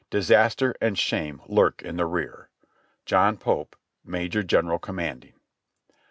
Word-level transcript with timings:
"Disaster 0.09 0.73
and 0.81 0.97
shame 0.97 1.43
lurk 1.45 1.83
in 1.83 1.97
the 1.97 2.07
rear. 2.07 2.49
"John 3.05 3.37
Pope, 3.37 3.75
"Major 4.03 4.41
General 4.41 4.79
Commanding." 4.79 5.33